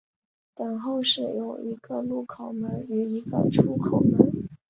[0.55, 4.31] 等候室有一个入口门与一个出口门。